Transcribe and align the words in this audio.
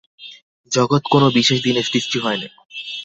জগৎ 0.71 1.03
কোন 1.07 1.23
বিশেষ 1.37 1.57
দিনে 1.63 1.81
সৃষ্ট 1.83 2.11
হয় 2.17 2.37
নাই। 2.37 2.51